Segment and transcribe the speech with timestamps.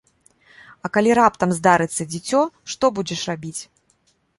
[0.87, 2.43] А калі раптам здарыцца дзіцё,
[2.75, 3.59] што будзеш рабіць?